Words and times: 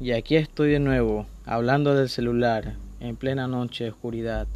Y 0.00 0.12
aquí 0.12 0.36
estoy 0.36 0.70
de 0.70 0.78
nuevo, 0.78 1.26
hablando 1.44 1.92
del 1.92 2.08
celular, 2.08 2.76
en 3.00 3.16
plena 3.16 3.48
noche 3.48 3.82
de 3.82 3.90
oscuridad, 3.90 4.46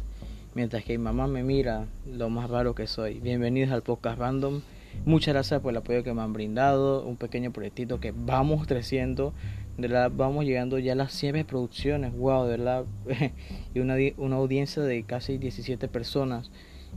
mientras 0.55 0.85
que 0.85 0.97
mi 0.97 1.03
mamá 1.03 1.27
me 1.27 1.43
mira 1.43 1.87
lo 2.05 2.29
más 2.29 2.49
raro 2.49 2.75
que 2.75 2.87
soy. 2.87 3.19
Bienvenidos 3.19 3.71
al 3.73 3.81
podcast 3.81 4.19
Random. 4.19 4.61
Muchas 5.03 5.33
gracias 5.33 5.59
por 5.59 5.71
el 5.71 5.77
apoyo 5.77 6.01
que 6.01 6.13
me 6.13 6.21
han 6.21 6.31
brindado, 6.31 7.05
un 7.05 7.17
pequeño 7.17 7.51
proyectito 7.51 7.99
que 7.99 8.13
vamos 8.15 8.65
creciendo, 8.67 9.33
de 9.75 9.89
verdad 9.89 10.13
vamos 10.15 10.45
llegando 10.45 10.79
ya 10.79 10.93
a 10.93 10.95
las 10.95 11.11
100 11.11 11.45
producciones, 11.45 12.13
wow, 12.13 12.45
de 12.45 12.51
verdad, 12.51 12.85
y 13.73 13.79
una, 13.81 13.95
una 14.15 14.37
audiencia 14.37 14.81
de 14.81 15.03
casi 15.03 15.39
17 15.39 15.89
personas 15.89 16.51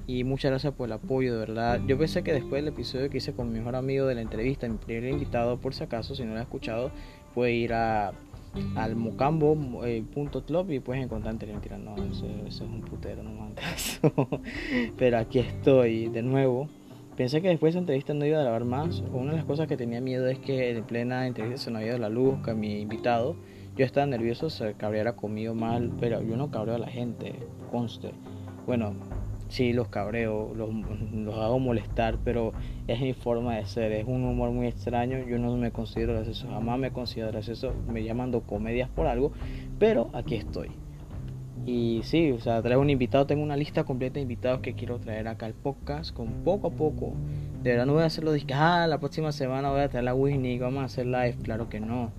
y 0.06 0.24
muchas 0.24 0.50
gracias 0.50 0.72
por 0.74 0.86
el 0.86 0.92
apoyo, 0.92 1.32
de 1.32 1.38
verdad. 1.40 1.80
Yo 1.86 1.98
pensé 1.98 2.22
que 2.22 2.32
después 2.32 2.62
del 2.62 2.72
episodio 2.72 3.10
que 3.10 3.18
hice 3.18 3.32
con 3.32 3.50
mi 3.50 3.58
mejor 3.58 3.74
amigo 3.74 4.06
de 4.06 4.14
la 4.14 4.20
entrevista, 4.20 4.68
mi 4.68 4.76
primer 4.76 5.10
invitado, 5.10 5.58
por 5.58 5.74
si 5.74 5.82
acaso, 5.82 6.14
si 6.14 6.22
no 6.24 6.34
lo 6.34 6.36
has 6.36 6.44
escuchado, 6.44 6.92
puede 7.34 7.52
ir 7.52 7.72
a 7.72 8.12
al 8.74 8.96
mocambo.club 8.96 10.70
y 10.70 10.80
puedes 10.80 11.04
encontrar 11.04 11.34
mentira, 11.34 11.78
no, 11.78 11.96
eso, 11.96 12.26
es 12.46 12.60
un 12.60 12.80
putero, 12.82 13.22
no 13.22 13.30
me 13.30 14.90
Pero 14.96 15.18
aquí 15.18 15.40
estoy 15.40 16.08
de 16.08 16.22
nuevo. 16.22 16.68
Pensé 17.16 17.40
que 17.40 17.48
después 17.48 17.72
de 17.72 17.78
esa 17.78 17.82
entrevista 17.82 18.12
no 18.12 18.26
iba 18.26 18.38
a 18.38 18.42
grabar 18.42 18.64
más. 18.64 19.02
Una 19.12 19.30
de 19.30 19.38
las 19.38 19.46
cosas 19.46 19.68
que 19.68 19.76
tenía 19.76 20.00
miedo 20.00 20.28
es 20.28 20.38
que 20.38 20.70
en 20.70 20.84
plena 20.84 21.26
entrevista 21.26 21.58
se 21.58 21.70
nos 21.70 21.80
había 21.80 21.92
ido 21.92 21.98
la 21.98 22.10
luz, 22.10 22.36
que 22.44 22.52
mi 22.52 22.80
invitado, 22.80 23.36
yo 23.76 23.84
estaba 23.84 24.06
nervioso, 24.06 24.50
se 24.50 24.74
cabreara 24.74 25.16
conmigo 25.16 25.54
mal, 25.54 25.92
pero 26.00 26.22
yo 26.22 26.36
no 26.36 26.50
cabreo 26.50 26.76
a 26.76 26.78
la 26.78 26.88
gente, 26.88 27.34
conste. 27.70 28.12
Bueno, 28.66 28.94
sí 29.48 29.72
los 29.72 29.88
cabreo, 29.88 30.52
los, 30.54 30.70
los, 31.14 31.34
hago 31.36 31.58
molestar, 31.58 32.18
pero 32.24 32.52
es 32.86 33.00
mi 33.00 33.12
forma 33.12 33.56
de 33.56 33.66
ser, 33.66 33.92
es 33.92 34.06
un 34.06 34.24
humor 34.24 34.50
muy 34.50 34.66
extraño, 34.66 35.18
yo 35.26 35.38
no 35.38 35.56
me 35.56 35.70
considero 35.70 36.14
gracioso, 36.14 36.48
jamás 36.48 36.78
me 36.78 36.90
considero 36.90 37.30
gracioso, 37.30 37.72
me 37.92 38.02
llamando 38.02 38.42
comedias 38.42 38.88
por 38.88 39.06
algo, 39.06 39.32
pero 39.78 40.10
aquí 40.12 40.34
estoy. 40.34 40.70
Y 41.64 42.00
sí, 42.04 42.30
o 42.30 42.38
sea, 42.38 42.62
traigo 42.62 42.80
un 42.80 42.90
invitado, 42.90 43.26
tengo 43.26 43.42
una 43.42 43.56
lista 43.56 43.82
completa 43.84 44.14
de 44.14 44.20
invitados 44.20 44.60
que 44.60 44.74
quiero 44.74 44.98
traer 45.00 45.26
acá 45.26 45.46
al 45.46 45.54
podcast, 45.54 46.14
con 46.14 46.44
poco 46.44 46.68
a 46.68 46.70
poco. 46.70 47.12
De 47.62 47.70
verdad 47.70 47.86
no 47.86 47.94
voy 47.94 48.04
a 48.04 48.06
hacerlo 48.06 48.30
de 48.30 48.44
ah, 48.54 48.86
la 48.88 49.00
próxima 49.00 49.32
semana 49.32 49.70
voy 49.70 49.80
a 49.80 49.88
traer 49.88 50.04
la 50.04 50.14
Whitney, 50.14 50.60
vamos 50.60 50.82
a 50.82 50.84
hacer 50.84 51.06
live, 51.06 51.34
claro 51.42 51.68
que 51.68 51.80
no 51.80 52.12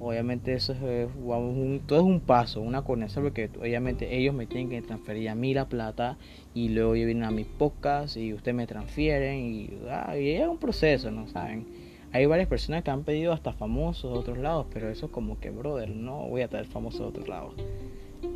obviamente 0.00 0.54
eso 0.54 0.72
es 0.72 1.08
un, 1.16 1.82
todo 1.86 2.00
es 2.00 2.04
un 2.04 2.20
paso, 2.20 2.60
una 2.60 2.82
conexión, 2.82 3.24
porque 3.24 3.50
obviamente 3.58 4.16
ellos 4.16 4.34
me 4.34 4.46
tienen 4.46 4.70
que 4.70 4.82
transferir 4.82 5.28
a 5.28 5.34
mí 5.34 5.54
la 5.54 5.68
plata 5.68 6.16
y 6.64 6.68
luego 6.70 6.92
vienen 6.92 7.22
a 7.22 7.30
mis 7.30 7.46
podcasts 7.46 8.16
y 8.16 8.32
ustedes 8.34 8.54
me 8.54 8.66
transfieren 8.66 9.38
y, 9.38 9.70
ah, 9.88 10.16
y 10.18 10.30
es 10.30 10.48
un 10.48 10.58
proceso, 10.58 11.10
¿no 11.10 11.28
saben? 11.28 11.66
Hay 12.12 12.26
varias 12.26 12.48
personas 12.48 12.82
que 12.82 12.90
han 12.90 13.04
pedido 13.04 13.32
hasta 13.32 13.52
famosos 13.52 14.12
de 14.12 14.18
otros 14.18 14.38
lados, 14.38 14.66
pero 14.72 14.88
eso 14.88 15.06
es 15.06 15.12
como 15.12 15.38
que, 15.38 15.50
brother, 15.50 15.90
no 15.90 16.26
voy 16.26 16.42
a 16.42 16.48
traer 16.48 16.66
famosos 16.66 17.00
de 17.00 17.06
otros 17.06 17.28
lados. 17.28 17.54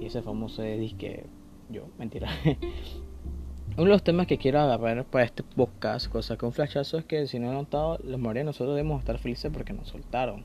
Y 0.00 0.06
ese 0.06 0.23
famoso 0.23 0.62
es 0.62 0.95
que 0.95 1.25
yo, 1.70 1.89
mentira. 1.98 2.28
Uno 3.77 3.84
de 3.84 3.91
los 3.91 4.05
temas 4.05 4.27
que 4.27 4.39
quiero 4.39 4.61
agarrar 4.61 5.05
para 5.05 5.25
este 5.25 5.43
podcast, 5.43 6.09
cosa 6.09 6.37
que 6.37 6.45
un 6.45 6.53
flashazo, 6.53 6.98
es 6.98 7.05
que 7.06 7.27
si 7.27 7.39
no 7.39 7.48
han 7.48 7.55
notado, 7.55 7.98
los 8.05 8.20
mayoría 8.20 8.45
nosotros 8.45 8.77
debemos 8.77 9.00
estar 9.00 9.19
felices 9.19 9.50
porque 9.53 9.73
nos 9.73 9.89
soltaron 9.89 10.45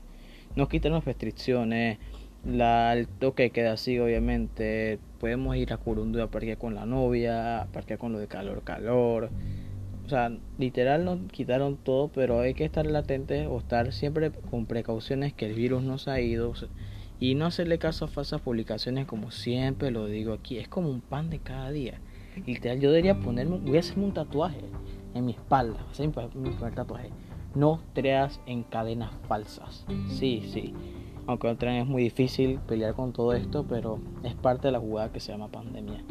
nos 0.56 0.68
quitan 0.68 0.92
las 0.92 1.04
restricciones, 1.04 1.98
la, 2.44 2.92
el 2.92 3.08
toque 3.08 3.50
queda 3.50 3.72
así, 3.72 3.98
obviamente. 3.98 4.98
Podemos 5.18 5.56
ir 5.56 5.72
a 5.72 5.76
Curundú 5.76 6.22
a 6.22 6.30
parquear 6.30 6.58
con 6.58 6.74
la 6.74 6.86
novia, 6.86 7.62
a 7.62 7.66
parquear 7.66 7.98
con 7.98 8.12
lo 8.12 8.18
de 8.18 8.28
calor, 8.28 8.62
calor. 8.62 9.30
O 10.04 10.08
sea, 10.08 10.32
literal 10.58 11.04
nos 11.04 11.20
quitaron 11.30 11.76
todo, 11.76 12.08
pero 12.08 12.40
hay 12.40 12.54
que 12.54 12.64
estar 12.64 12.86
latentes 12.86 13.46
o 13.46 13.58
estar 13.58 13.92
siempre 13.92 14.30
con 14.30 14.66
precauciones 14.66 15.34
que 15.34 15.46
el 15.46 15.54
virus 15.54 15.82
no 15.82 15.98
se 15.98 16.10
ha 16.10 16.20
ido 16.20 16.54
y 17.20 17.34
no 17.34 17.46
hacerle 17.46 17.78
caso 17.78 18.06
a 18.06 18.08
falsas 18.08 18.40
publicaciones 18.40 19.06
como 19.06 19.30
siempre 19.30 19.90
lo 19.90 20.06
digo 20.06 20.32
aquí. 20.32 20.58
Es 20.58 20.68
como 20.68 20.88
un 20.88 21.00
pan 21.00 21.30
de 21.30 21.40
cada 21.40 21.70
día. 21.70 22.00
Literal, 22.46 22.80
yo 22.80 22.90
debería 22.90 23.18
ponerme, 23.18 23.58
voy 23.58 23.76
a 23.76 23.80
hacerme 23.80 24.04
un 24.04 24.14
tatuaje 24.14 24.60
en 25.14 25.26
mi 25.26 25.32
espalda, 25.32 25.84
un 26.34 26.74
tatuaje 26.74 27.10
no 27.54 27.80
creas 27.94 28.40
en 28.46 28.62
cadenas 28.62 29.10
falsas. 29.26 29.84
Sí, 30.10 30.48
sí. 30.52 30.74
Aunque 31.28 31.50
es 31.50 31.86
muy 31.86 32.04
difícil 32.04 32.58
pelear 32.66 32.94
con 32.94 33.12
todo 33.12 33.34
esto, 33.34 33.62
pero 33.68 33.98
es 34.24 34.34
parte 34.34 34.68
de 34.68 34.72
la 34.72 34.80
jugada 34.80 35.12
que 35.12 35.20
se 35.20 35.30
llama 35.30 35.48
pandemia. 35.48 36.02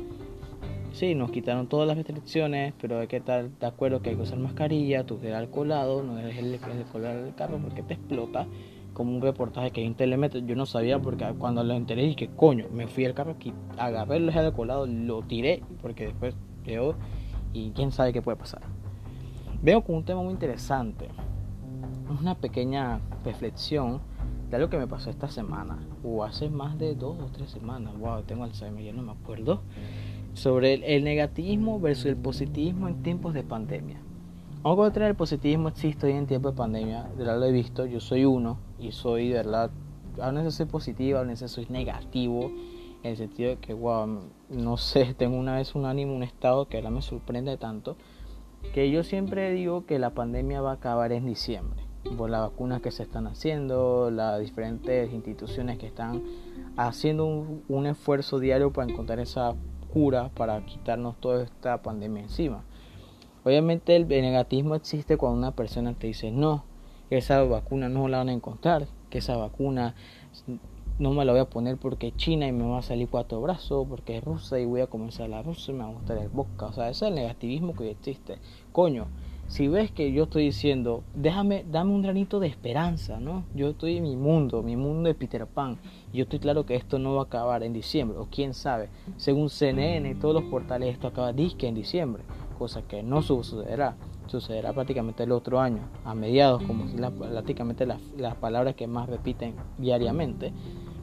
Sí, 0.92 1.16
nos 1.16 1.32
quitaron 1.32 1.66
todas 1.66 1.88
las 1.88 1.98
restricciones, 1.98 2.76
pero 2.80 3.00
hay 3.00 3.08
que 3.08 3.18
estar 3.18 3.50
de 3.50 3.66
acuerdo 3.66 4.00
que 4.00 4.12
hay 4.12 4.16
que 4.16 4.22
usar 4.22 4.38
mascarilla, 4.38 5.08
tú 5.08 5.20
quedas 5.20 5.40
alcoholado, 5.40 6.04
no 6.04 6.20
eres 6.20 6.38
el, 6.38 6.54
el 6.54 6.86
colado 6.92 7.24
del 7.24 7.34
carro 7.34 7.58
porque 7.58 7.82
te 7.82 7.96
explota. 7.96 8.46
Como 8.94 9.16
un 9.16 9.24
reportaje 9.24 9.72
que 9.72 9.82
hay 9.82 9.88
en 9.88 9.96
Telemetro, 9.96 10.40
yo 10.40 10.56
no 10.56 10.68
sabía 10.68 11.00
porque 11.00 11.26
cuando 11.40 11.64
lo 11.64 11.74
enteré 11.74 12.04
dije, 12.04 12.30
coño, 12.36 12.68
me 12.72 12.86
fui 12.86 13.04
al 13.06 13.16
carro 13.16 13.32
aquí, 13.32 13.54
agarré 13.80 14.18
el 14.18 14.32
gel 14.32 14.54
colado, 14.54 14.86
lo 14.86 15.24
tiré 15.24 15.64
porque 15.82 16.06
después 16.06 16.36
quedó 16.64 16.94
y 17.54 17.72
quién 17.72 17.92
sabe 17.92 18.14
qué 18.14 18.22
puede 18.22 18.38
pasar. 18.38 18.62
Veo 19.64 19.82
con 19.82 19.96
un 19.96 20.04
tema 20.04 20.22
muy 20.22 20.34
interesante 20.34 21.08
una 22.22 22.36
pequeña 22.36 23.00
reflexión 23.26 24.00
de 24.50 24.56
algo 24.56 24.70
que 24.70 24.78
me 24.78 24.88
pasó 24.88 25.10
esta 25.10 25.28
semana, 25.28 25.78
o 26.04 26.24
hace 26.24 26.50
más 26.50 26.78
de 26.78 26.96
dos 26.96 27.18
o 27.20 27.26
tres 27.32 27.50
semanas, 27.52 27.98
wow, 28.00 28.22
tengo 28.22 28.44
Alzheimer, 28.44 28.84
ya 28.84 28.94
no 28.94 29.04
me 29.04 29.12
acuerdo, 29.12 29.62
sobre 30.34 30.96
el, 30.96 31.04
negativismo 31.04 31.80
versus 31.80 32.06
el 32.06 32.16
positivismo 32.16 32.88
en 32.88 33.04
tiempos 33.04 33.34
de 33.34 33.44
pandemia. 33.44 33.98
Vamos 34.64 34.96
a 34.96 35.08
el 35.08 35.16
positivismo 35.16 35.70
existe 35.70 36.08
hoy 36.08 36.14
en 36.14 36.28
tiempos 36.28 36.54
de 36.54 36.58
pandemia, 36.58 37.04
de 37.04 37.16
verdad 37.18 37.40
lo 37.40 37.46
he 37.46 37.52
visto, 37.52 37.86
yo 37.86 38.00
soy 38.00 38.26
uno 38.26 38.58
y 38.80 38.92
soy 38.92 39.30
de 39.30 39.36
verdad, 39.36 39.70
a 40.22 40.32
veces 40.32 40.56
soy 40.56 40.66
positivo, 40.66 41.20
a 41.20 41.24
veces 41.24 41.52
soy 41.52 41.68
negativo, 41.70 42.52
en 43.04 43.12
el 43.12 43.18
sentido 43.18 43.50
de 43.50 43.58
que, 43.58 43.74
wow, 43.74 44.08
no 44.50 44.78
sé, 44.78 45.14
tengo 45.18 45.38
una 45.38 45.56
vez 45.56 45.76
un 45.76 45.86
ánimo, 45.86 46.16
un 46.16 46.24
estado 46.24 46.68
que 46.68 46.78
ahora 46.78 46.90
me 46.90 47.02
sorprende 47.02 47.58
tanto, 47.58 47.98
que 48.74 48.90
yo 48.92 49.04
siempre 49.04 49.52
digo 49.52 49.86
que 49.86 50.00
la 50.00 50.12
pandemia 50.12 50.62
va 50.62 50.72
a 50.72 50.76
acabar 50.76 51.12
en 51.12 51.26
diciembre 51.26 51.87
por 52.16 52.30
las 52.30 52.42
vacunas 52.42 52.82
que 52.82 52.92
se 52.92 53.04
están 53.04 53.28
haciendo, 53.28 54.10
las 54.12 54.40
diferentes 54.40 55.12
instituciones 55.12 55.78
que 55.78 55.88
están 55.88 56.24
haciendo 56.76 57.26
un, 57.26 57.86
esfuerzo 57.86 58.40
diario 58.40 58.72
para 58.72 58.92
encontrar 58.92 59.20
esa 59.20 59.56
cura 59.94 60.30
para 60.30 60.66
quitarnos 60.66 61.20
toda 61.20 61.44
esta 61.44 61.82
pandemia 61.82 62.24
encima. 62.24 62.64
Obviamente 63.44 63.96
el 63.96 64.08
negativismo 64.08 64.76
existe 64.76 65.18
cuando 65.18 65.38
una 65.38 65.52
persona 65.52 65.94
te 65.94 66.08
dice 66.08 66.32
no, 66.32 66.64
esa 67.10 67.44
vacuna 67.44 67.90
no 67.90 68.08
la 68.08 68.20
van 68.20 68.30
a 68.30 68.34
encontrar, 68.34 68.88
que 69.10 69.20
esa 69.20 69.38
vacuna 69.38 69.96
no 71.00 71.12
me 71.14 71.26
la 71.26 71.32
voy 71.32 71.42
a 71.42 71.50
poner 71.50 71.78
porque 71.78 72.08
es 72.08 72.18
China 72.18 72.48
y 72.48 72.52
me 72.52 72.66
va 72.66 72.80
a 72.80 72.82
salir 72.82 73.08
cuatro 73.08 73.40
brazos, 73.42 73.88
porque 73.88 74.18
es 74.18 74.24
rusa 74.24 74.60
y 74.60 74.66
voy 74.66 74.82
a 74.82 74.88
comenzar 74.88 75.30
la 75.30 75.44
rusa 75.44 75.72
y 75.72 75.76
me 75.76 75.84
va 75.84 75.90
a 75.90 75.94
gustar 75.94 76.18
el 76.18 76.30
boca. 76.30 76.68
O 76.68 76.74
sea, 76.74 76.90
ese 76.90 77.06
es 77.06 77.10
el 77.10 77.16
negativismo 77.16 77.76
que 77.76 77.92
existe. 77.92 78.40
Coño, 78.72 79.08
si 79.48 79.70
ves 79.70 79.92
que 79.92 80.12
yo 80.12 80.24
estoy 80.24 80.44
diciendo, 80.44 81.04
déjame, 81.16 81.66
dame 81.72 81.92
un 81.92 82.02
granito 82.02 82.40
de 82.40 82.48
esperanza, 82.48 83.20
¿no? 83.20 83.46
Yo 83.56 83.70
estoy 83.70 83.98
en 83.98 84.04
mi 84.04 84.18
mundo, 84.18 84.62
mi 84.62 84.76
mundo 84.76 85.08
de 85.08 85.16
Peter 85.16 85.48
Pan. 85.48 85.78
Yo 86.14 86.24
estoy 86.24 86.40
claro 86.40 86.66
que 86.66 86.76
esto 86.76 87.00
no 87.00 87.16
va 87.16 87.22
a 87.22 87.26
acabar 87.26 87.64
en 87.64 87.72
diciembre, 87.72 88.18
o 88.18 88.28
quién 88.30 88.54
sabe. 88.54 88.90
Según 89.16 89.50
CNN 89.50 90.10
y 90.10 90.16
todos 90.16 90.36
los 90.36 90.44
portales, 90.46 90.94
esto 90.94 91.08
acaba 91.08 91.32
disque 91.32 91.66
en 91.66 91.76
diciembre, 91.76 92.24
cosa 92.60 92.82
que 92.82 93.04
no 93.04 93.22
sucederá. 93.22 93.96
Sucederá 94.28 94.74
prácticamente 94.74 95.24
el 95.24 95.32
otro 95.32 95.62
año, 95.62 95.80
a 96.04 96.14
mediados, 96.14 96.62
como 96.64 96.84
la, 96.98 97.10
prácticamente 97.10 97.86
las, 97.86 98.02
las 98.18 98.36
palabras 98.36 98.76
que 98.76 98.86
más 98.86 99.08
repiten 99.08 99.56
diariamente. 99.78 100.52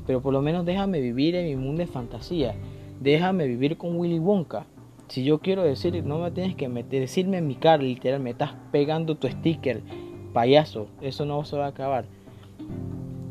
Pero 0.07 0.21
por 0.21 0.35
lo 0.35 0.43
menos 0.43 0.67
déjame 0.67 1.01
vivir 1.01 1.35
en 1.35 1.47
mi 1.47 1.57
mundo 1.57 1.81
de 1.81 1.87
fantasía. 1.87 2.55
Déjame 3.01 3.47
vivir 3.47 3.79
con 3.79 3.97
Willy 3.97 4.19
Wonka 4.19 4.67
si 5.09 5.25
yo 5.25 5.41
quiero 5.41 5.63
decir, 5.63 6.05
no 6.05 6.19
me 6.19 6.31
tienes 6.31 6.57
que 6.57 6.69
meter, 6.69 7.01
decirme 7.01 7.39
en 7.39 7.47
mi 7.47 7.57
cara, 7.57 7.83
literal, 7.83 8.21
me 8.21 8.31
estás 8.31 8.55
pegando 8.73 9.17
tu 9.17 9.29
sticker, 9.29 9.83
payaso, 10.33 10.89
eso 11.01 11.25
no 11.25 11.45
se 11.45 11.57
va 11.57 11.67
a 11.67 11.69
acabar. 11.69 12.07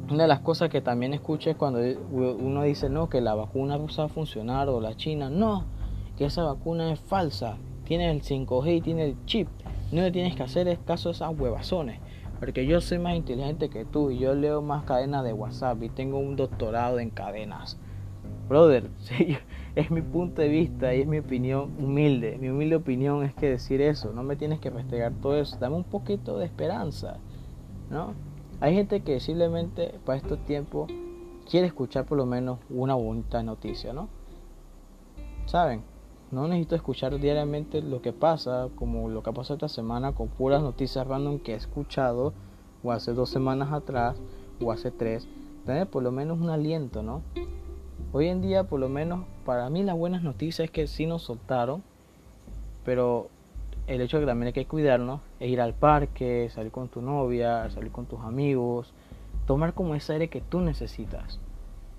Una 0.10 0.24
de 0.24 0.28
las 0.28 0.42
cosas 0.42 0.70
que 0.70 0.82
también 0.82 1.14
escucho 1.14 1.50
es 1.50 1.56
cuando 1.56 1.80
uno 2.12 2.64
dice, 2.64 2.90
no, 2.90 3.10
que 3.10 3.22
la 3.22 3.36
vacuna 3.36 3.78
va 3.78 4.04
a 4.04 4.10
funcionar 4.10 4.70
o 4.70 4.80
la 4.80 4.96
china, 4.96 5.30
no, 5.30 5.66
que 6.18 6.26
esa 6.26 6.44
vacuna 6.44 6.92
es 6.92 7.00
falsa, 7.00 7.58
tiene 7.86 8.12
el 8.12 8.22
5G 8.22 8.78
y 8.78 8.82
tiene 8.82 9.06
el 9.06 9.26
chip, 9.26 9.48
no 9.92 10.02
le 10.02 10.12
tienes 10.12 10.36
que 10.36 10.44
hacer 10.44 10.78
caso 10.86 11.10
a 11.10 11.12
esas 11.14 11.38
huevazones. 11.38 12.00
Porque 12.40 12.66
yo 12.66 12.82
soy 12.82 13.00
más 13.00 13.16
inteligente 13.16 13.70
que 13.70 13.86
tú 13.86 14.12
y 14.12 14.20
yo 14.20 14.36
leo 14.36 14.62
más 14.62 14.84
cadenas 14.84 15.24
de 15.24 15.32
WhatsApp 15.32 15.82
y 15.82 15.90
tengo 15.90 16.20
un 16.20 16.36
doctorado 16.36 17.00
en 17.00 17.10
cadenas. 17.10 17.78
Brother, 18.50 18.90
es 19.76 19.90
mi 19.90 20.02
punto 20.02 20.42
de 20.42 20.50
vista 20.50 20.94
y 20.94 21.02
es 21.02 21.08
mi 21.08 21.20
opinión 21.20 21.72
humilde. 21.80 22.38
Mi 22.40 22.50
humilde 22.50 22.76
opinión 22.76 23.24
es 23.24 23.34
que 23.34 23.50
decir 23.50 23.82
eso, 23.82 24.14
no 24.14 24.24
me 24.24 24.36
tienes 24.36 24.60
que 24.60 24.70
restregar 24.70 25.14
todo 25.14 25.38
eso, 25.38 25.58
dame 25.60 25.76
un 25.76 25.84
poquito 25.84 26.38
de 26.38 26.46
esperanza, 26.46 27.18
¿no? 27.90 28.14
Hay 28.60 28.76
gente 28.76 29.02
que 29.02 29.20
simplemente 29.20 30.00
para 30.06 30.18
estos 30.18 30.40
tiempos 30.46 30.92
quiere 31.50 31.68
escuchar 31.68 32.06
por 32.06 32.18
lo 32.18 32.26
menos 32.26 32.60
una 32.70 32.94
bonita 32.94 33.42
noticia, 33.42 33.94
¿no? 33.94 34.10
¿Saben? 35.46 35.82
No 36.32 36.48
necesito 36.48 36.76
escuchar 36.76 37.20
diariamente 37.20 37.82
lo 37.82 38.02
que 38.02 38.14
pasa, 38.14 38.70
como 38.76 39.10
lo 39.10 39.22
que 39.22 39.30
ha 39.30 39.34
pasado 39.34 39.56
esta 39.56 39.70
semana 39.70 40.14
con 40.14 40.30
puras 40.30 40.62
noticias 40.62 41.06
random 41.06 41.40
que 41.40 41.54
he 41.54 41.56
escuchado, 41.56 42.34
o 42.84 42.92
hace 42.92 43.14
dos 43.14 43.30
semanas 43.30 43.72
atrás, 43.72 44.18
o 44.64 44.72
hace 44.72 44.92
tres, 44.92 45.28
tener 45.66 45.88
por 45.88 46.02
lo 46.02 46.12
menos 46.12 46.40
un 46.40 46.50
aliento, 46.50 47.04
¿no? 47.04 47.22
Hoy 48.16 48.28
en 48.28 48.44
día, 48.44 48.66
por 48.66 48.80
lo 48.80 48.90
menos, 48.90 49.26
para 49.44 49.68
mí 49.72 49.82
las 49.82 49.98
buenas 49.98 50.22
noticias 50.22 50.66
es 50.66 50.72
que 50.72 50.86
sí 50.86 51.08
nos 51.08 51.24
soltaron, 51.24 51.82
pero 52.86 53.30
el 53.88 54.02
hecho 54.02 54.18
de 54.18 54.22
que 54.22 54.28
también 54.28 54.48
hay 54.48 54.54
que 54.54 54.68
cuidarnos 54.68 55.22
es 55.40 55.50
ir 55.50 55.60
al 55.60 55.74
parque, 55.74 56.48
salir 56.54 56.72
con 56.72 56.90
tu 56.90 57.02
novia, 57.02 57.72
salir 57.72 57.92
con 57.92 58.06
tus 58.06 58.20
amigos, 58.20 58.94
tomar 59.48 59.74
como 59.74 59.96
ese 59.96 60.14
aire 60.14 60.28
que 60.28 60.42
tú 60.42 60.62
necesitas, 60.62 61.40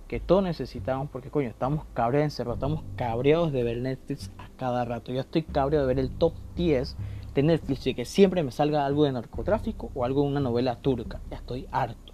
que 0.06 0.20
todos 0.20 0.44
necesitamos, 0.44 1.08
porque 1.11 1.31
coño, 1.31 1.49
estamos 1.49 1.84
cabreados 1.94 2.26
encerrados, 2.26 2.58
estamos 2.58 2.84
cabreados 2.94 3.50
de 3.50 3.64
ver 3.64 3.78
Netflix 3.78 4.31
a 4.38 4.46
cada 4.56 4.84
rato. 4.84 5.10
Yo 5.10 5.19
estoy 5.19 5.43
cabreado 5.43 5.84
de 5.84 5.94
ver 5.96 6.05
el 6.05 6.12
top 6.12 6.34
10 6.55 6.96
de 7.34 7.43
Netflix 7.43 7.88
y 7.88 7.94
que 7.94 8.05
siempre 8.05 8.44
me 8.44 8.52
salga 8.52 8.87
algo 8.87 9.02
de 9.02 9.10
narcotráfico 9.10 9.90
o 9.96 10.05
algo 10.05 10.22
de 10.22 10.28
una 10.28 10.38
novela 10.38 10.76
turca. 10.76 11.20
Ya 11.28 11.38
estoy 11.38 11.67
harto, 11.72 12.12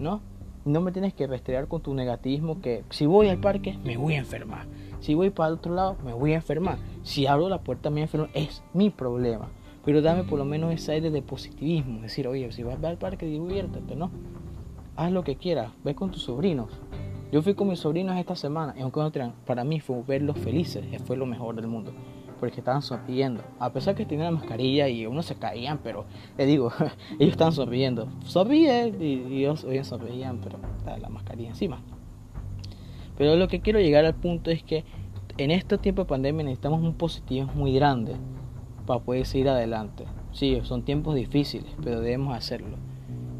¿no? 0.00 0.33
No 0.64 0.80
me 0.80 0.92
tienes 0.92 1.12
que 1.12 1.26
restregar 1.26 1.68
con 1.68 1.82
tu 1.82 1.92
negativismo 1.92 2.60
que 2.60 2.84
si 2.90 3.04
voy 3.04 3.28
al 3.28 3.38
parque 3.38 3.78
me 3.84 3.96
voy 3.96 4.14
a 4.14 4.18
enfermar. 4.18 4.66
Si 5.00 5.14
voy 5.14 5.30
para 5.30 5.48
el 5.48 5.54
otro 5.56 5.74
lado 5.74 5.96
me 6.04 6.14
voy 6.14 6.32
a 6.32 6.36
enfermar. 6.36 6.78
Si 7.02 7.26
abro 7.26 7.48
la 7.48 7.60
puerta 7.60 7.90
me 7.90 8.00
enfermo. 8.00 8.28
Es 8.32 8.62
mi 8.72 8.88
problema. 8.90 9.50
Pero 9.84 10.00
dame 10.00 10.24
por 10.24 10.38
lo 10.38 10.46
menos 10.46 10.72
ese 10.72 10.92
aire 10.92 11.10
de 11.10 11.20
positivismo. 11.20 12.00
Decir, 12.00 12.26
oye, 12.26 12.50
si 12.52 12.62
vas 12.62 12.82
al 12.82 12.96
parque, 12.96 13.26
diviértete, 13.26 13.94
¿no? 13.94 14.10
Haz 14.96 15.12
lo 15.12 15.22
que 15.22 15.36
quieras. 15.36 15.72
Ve 15.84 15.94
con 15.94 16.10
tus 16.10 16.22
sobrinos. 16.22 16.70
Yo 17.30 17.42
fui 17.42 17.54
con 17.54 17.68
mis 17.68 17.80
sobrinos 17.80 18.16
esta 18.16 18.36
semana 18.36 18.74
y 18.78 18.82
aunque 18.82 19.00
no 19.00 19.34
para 19.44 19.64
mí 19.64 19.80
fue 19.80 20.02
verlos 20.06 20.38
felices, 20.38 20.84
fue 21.02 21.16
lo 21.16 21.26
mejor 21.26 21.56
del 21.56 21.66
mundo, 21.66 21.92
porque 22.38 22.60
estaban 22.60 22.82
sonriendo, 22.82 23.42
a 23.58 23.72
pesar 23.72 23.94
que 23.94 24.04
tenían 24.04 24.34
la 24.34 24.40
mascarilla 24.40 24.88
y 24.88 25.06
unos 25.06 25.26
se 25.26 25.34
caían, 25.34 25.78
pero 25.82 26.04
les 26.36 26.46
digo, 26.46 26.72
ellos 27.18 27.32
estaban 27.32 27.52
sonriendo, 27.52 28.08
sonríe 28.24 28.88
y, 29.00 29.44
ellos, 29.44 29.64
sonreían, 29.82 30.38
pero 30.42 30.58
la 31.00 31.08
mascarilla 31.08 31.50
encima. 31.50 31.80
Pero 33.16 33.36
lo 33.36 33.48
que 33.48 33.60
quiero 33.60 33.80
llegar 33.80 34.04
al 34.04 34.14
punto 34.14 34.50
es 34.50 34.62
que 34.62 34.84
en 35.38 35.50
este 35.50 35.78
tiempo 35.78 36.02
de 36.02 36.08
pandemia 36.08 36.44
necesitamos 36.44 36.82
un 36.82 36.94
positivo 36.94 37.48
muy 37.54 37.72
grande 37.74 38.14
para 38.86 39.00
poder 39.00 39.26
seguir 39.26 39.48
adelante. 39.48 40.04
Sí, 40.32 40.60
son 40.64 40.84
tiempos 40.84 41.14
difíciles, 41.14 41.70
pero 41.82 42.00
debemos 42.00 42.36
hacerlo. 42.36 42.76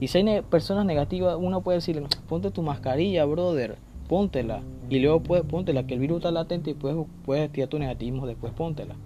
Y 0.00 0.08
si 0.08 0.18
hay 0.18 0.42
personas 0.42 0.86
negativas, 0.86 1.36
uno 1.38 1.62
puede 1.62 1.78
decirle, 1.78 2.06
ponte 2.28 2.50
tu 2.50 2.62
mascarilla, 2.62 3.24
brother, 3.24 3.78
póntela. 4.08 4.62
Y 4.88 5.00
luego 5.00 5.22
puedes, 5.22 5.44
póntela, 5.44 5.86
que 5.86 5.94
el 5.94 6.00
virus 6.00 6.18
está 6.18 6.30
latente 6.30 6.70
y 6.70 6.74
puedes, 6.74 6.96
puedes 7.24 7.50
tirar 7.50 7.68
tu 7.68 7.78
negativismo, 7.78 8.26
después 8.26 8.52
póntela. 8.52 8.96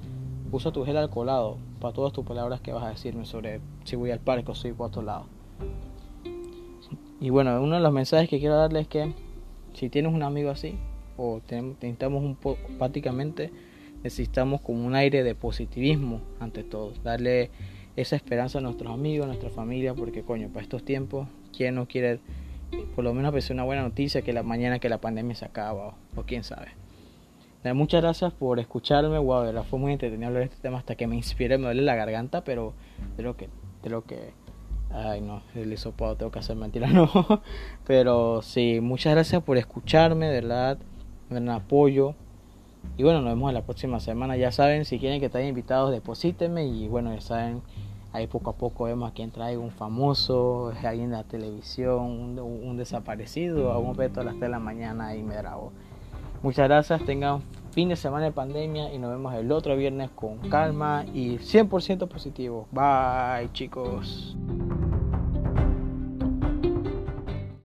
Usa 0.51 0.73
tu 0.73 0.85
gel 0.85 0.97
alcoholado 0.97 1.59
para 1.81 1.95
todas 1.95 2.13
tus 2.13 2.25
palabras 2.25 2.61
que 2.61 2.73
vas 2.73 2.85
a 2.85 2.91
decirme 2.91 3.27
sobre 3.27 3.61
si 3.85 3.97
voy 3.97 4.11
al 4.11 4.21
parque 4.21 4.51
o 4.51 4.55
si 4.55 4.71
voy 4.71 4.85
a 4.85 4.89
otro 4.89 5.03
lado. 5.03 5.27
Y 7.21 7.31
bueno, 7.31 7.61
uno 7.61 7.77
de 7.77 7.83
los 7.83 7.93
mensajes 7.93 8.29
que 8.29 8.39
quiero 8.39 8.57
darles 8.57 8.83
es 8.83 8.89
que 8.89 9.13
si 9.75 9.89
tienes 9.89 10.13
un 10.13 10.23
amigo 10.23 10.51
así, 10.51 10.77
o 11.17 11.41
necesitamos 11.51 12.23
un 12.23 12.37
poco, 12.37 12.61
prácticamente 12.79 13.51
necesitamos 14.03 14.61
como 14.61 14.87
un 14.87 14.95
aire 14.95 15.25
de 15.25 15.35
positivismo 15.35 16.21
ante 16.39 16.63
todo, 16.63 16.93
darle 17.03 17.51
esa 17.97 18.15
esperanza 18.15 18.59
a 18.59 18.61
nuestros 18.61 18.93
amigos, 18.93 19.25
a 19.25 19.29
nuestra 19.29 19.51
familia, 19.51 19.95
porque 19.95 20.23
coño, 20.23 20.49
para 20.49 20.63
estos 20.63 20.85
tiempos, 20.85 21.27
¿quién 21.53 21.75
no 21.75 21.87
quiere 21.87 22.21
por 22.99 23.05
lo 23.05 23.15
menos 23.15 23.33
pensar 23.33 23.55
una 23.55 23.63
buena 23.63 23.83
noticia 23.83 24.23
que 24.23 24.33
la 24.33 24.43
mañana 24.43 24.81
que 24.81 24.89
la 24.89 24.99
pandemia 24.99 25.37
se 25.37 25.45
acaba 25.45 25.95
o, 26.17 26.23
quién 26.25 26.43
sabe? 26.43 26.73
Muchas 27.73 28.03
gracias 28.03 28.33
por 28.33 28.59
escucharme, 28.59 29.21
wow, 29.21 29.63
fue 29.71 29.79
muy 29.79 29.93
entretenido 29.93 30.27
hablar 30.27 30.41
de 30.41 30.47
este 30.47 30.61
tema 30.61 30.79
hasta 30.79 30.97
que 30.97 31.07
me 31.07 31.15
inspiré, 31.15 31.59
me 31.59 31.67
duele 31.67 31.83
la 31.83 31.95
garganta, 31.95 32.43
pero 32.43 32.73
creo 33.17 33.37
que, 33.37 33.51
creo 33.85 34.03
que, 34.03 34.33
ay 34.91 35.21
no, 35.21 35.43
el 35.55 35.73
hisopado 35.73 36.17
tengo 36.17 36.33
que 36.33 36.41
hacer 36.41 36.57
mentira, 36.57 36.89
no, 36.93 37.09
pero 37.87 38.43
sí, 38.43 38.81
muchas 38.83 39.15
gracias 39.15 39.45
por 39.45 39.59
escucharme, 39.59 40.27
de 40.27 40.41
verdad, 40.41 40.79
dan 41.31 41.51
apoyo, 41.51 42.17
y 42.97 43.05
bueno, 43.05 43.21
nos 43.21 43.31
vemos 43.31 43.53
la 43.53 43.63
próxima 43.63 44.01
semana. 44.01 44.37
Ya 44.37 44.51
saben, 44.51 44.85
si 44.85 44.99
quieren 44.99 45.21
que 45.21 45.27
estén 45.27 45.47
invitados, 45.47 45.93
deposítenme. 45.93 46.67
Y 46.67 46.89
bueno, 46.89 47.15
ya 47.15 47.21
saben, 47.21 47.63
ahí 48.13 48.27
poco 48.27 48.51
a 48.51 48.55
poco 48.55 48.85
vemos 48.85 49.11
a 49.11 49.15
quién 49.15 49.31
trae 49.31 49.57
un 49.57 49.71
famoso, 49.71 50.73
alguien 50.83 51.07
en 51.07 51.13
la 51.13 51.25
televisión, 51.25 52.39
un, 52.39 52.77
desaparecido. 52.77 53.73
A 53.73 53.79
un 53.79 53.97
veto 53.97 54.21
a 54.21 54.25
las 54.25 54.35
3 54.35 54.43
de 54.43 54.49
la 54.49 54.59
mañana 54.59 55.15
y 55.17 55.23
me 55.23 55.35
grabo. 55.37 55.73
Muchas 56.43 56.69
gracias, 56.69 57.05
tengan 57.05 57.43
fin 57.73 57.89
de 57.89 57.97
semana 57.97 58.27
de 58.27 58.33
pandemia 58.33 58.93
y 58.93 58.99
nos 58.99 59.11
vemos 59.11 59.35
el 59.35 59.51
otro 59.51 59.77
viernes 59.77 60.11
con 60.15 60.39
calma 60.51 61.05
y 61.13 61.39
100% 61.39 62.09
positivo. 62.09 62.67
Bye 62.71 63.53
chicos. 63.53 64.37